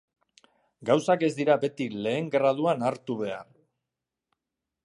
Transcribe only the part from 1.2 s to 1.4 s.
ez